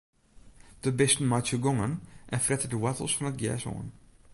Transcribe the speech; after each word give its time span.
De 0.79 0.91
bisten 0.93 1.27
meitsje 1.27 1.57
gongen 1.65 2.01
en 2.33 2.43
frette 2.45 2.67
de 2.71 2.77
woartels 2.83 3.15
fan 3.17 3.29
it 3.31 3.39
gjers 3.41 3.65
oan. 3.75 3.87